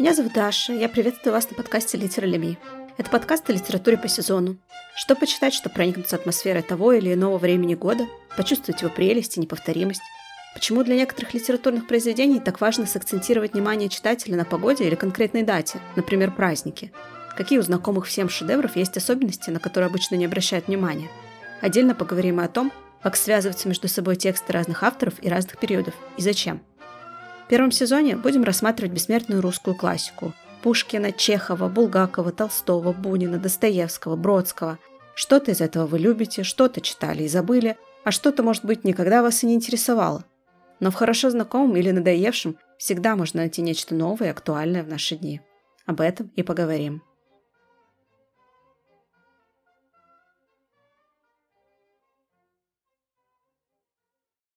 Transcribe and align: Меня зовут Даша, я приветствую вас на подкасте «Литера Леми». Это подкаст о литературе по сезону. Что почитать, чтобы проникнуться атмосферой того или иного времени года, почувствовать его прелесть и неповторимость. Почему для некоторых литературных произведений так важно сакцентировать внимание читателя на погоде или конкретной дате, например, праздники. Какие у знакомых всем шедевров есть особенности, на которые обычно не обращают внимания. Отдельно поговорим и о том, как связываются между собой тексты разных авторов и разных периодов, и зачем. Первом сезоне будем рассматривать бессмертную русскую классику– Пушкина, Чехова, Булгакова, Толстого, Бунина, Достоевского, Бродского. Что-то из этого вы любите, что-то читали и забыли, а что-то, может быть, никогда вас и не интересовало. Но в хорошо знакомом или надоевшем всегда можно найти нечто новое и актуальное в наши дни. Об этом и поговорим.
Меня 0.00 0.14
зовут 0.14 0.32
Даша, 0.32 0.72
я 0.72 0.88
приветствую 0.88 1.34
вас 1.34 1.50
на 1.50 1.56
подкасте 1.56 1.98
«Литера 1.98 2.24
Леми». 2.24 2.56
Это 2.96 3.10
подкаст 3.10 3.50
о 3.50 3.52
литературе 3.52 3.98
по 3.98 4.08
сезону. 4.08 4.56
Что 4.96 5.14
почитать, 5.14 5.52
чтобы 5.52 5.74
проникнуться 5.74 6.16
атмосферой 6.16 6.62
того 6.62 6.94
или 6.94 7.12
иного 7.12 7.36
времени 7.36 7.74
года, 7.74 8.06
почувствовать 8.34 8.80
его 8.80 8.90
прелесть 8.90 9.36
и 9.36 9.40
неповторимость. 9.40 10.00
Почему 10.54 10.84
для 10.84 10.96
некоторых 10.96 11.34
литературных 11.34 11.86
произведений 11.86 12.40
так 12.40 12.62
важно 12.62 12.86
сакцентировать 12.86 13.52
внимание 13.52 13.90
читателя 13.90 14.38
на 14.38 14.46
погоде 14.46 14.86
или 14.86 14.94
конкретной 14.94 15.42
дате, 15.42 15.80
например, 15.96 16.30
праздники. 16.30 16.92
Какие 17.36 17.58
у 17.58 17.62
знакомых 17.62 18.06
всем 18.06 18.30
шедевров 18.30 18.76
есть 18.76 18.96
особенности, 18.96 19.50
на 19.50 19.60
которые 19.60 19.88
обычно 19.88 20.14
не 20.14 20.24
обращают 20.24 20.68
внимания. 20.68 21.10
Отдельно 21.60 21.94
поговорим 21.94 22.40
и 22.40 22.44
о 22.44 22.48
том, 22.48 22.72
как 23.02 23.16
связываются 23.16 23.68
между 23.68 23.86
собой 23.86 24.16
тексты 24.16 24.50
разных 24.54 24.82
авторов 24.82 25.16
и 25.20 25.28
разных 25.28 25.58
периодов, 25.58 25.92
и 26.16 26.22
зачем. 26.22 26.62
Первом 27.50 27.72
сезоне 27.72 28.14
будем 28.14 28.44
рассматривать 28.44 28.92
бессмертную 28.92 29.42
русскую 29.42 29.74
классику– 29.74 30.32
Пушкина, 30.62 31.10
Чехова, 31.10 31.68
Булгакова, 31.68 32.30
Толстого, 32.30 32.92
Бунина, 32.92 33.38
Достоевского, 33.38 34.14
Бродского. 34.14 34.78
Что-то 35.16 35.50
из 35.50 35.60
этого 35.60 35.86
вы 35.86 35.98
любите, 35.98 36.44
что-то 36.44 36.80
читали 36.80 37.24
и 37.24 37.28
забыли, 37.28 37.76
а 38.04 38.12
что-то, 38.12 38.44
может 38.44 38.64
быть, 38.64 38.84
никогда 38.84 39.20
вас 39.20 39.42
и 39.42 39.46
не 39.48 39.54
интересовало. 39.54 40.24
Но 40.78 40.92
в 40.92 40.94
хорошо 40.94 41.28
знакомом 41.30 41.76
или 41.76 41.90
надоевшем 41.90 42.56
всегда 42.78 43.16
можно 43.16 43.40
найти 43.40 43.62
нечто 43.62 43.96
новое 43.96 44.28
и 44.28 44.30
актуальное 44.30 44.84
в 44.84 44.88
наши 44.88 45.16
дни. 45.16 45.40
Об 45.86 46.00
этом 46.02 46.30
и 46.36 46.44
поговорим. 46.44 47.02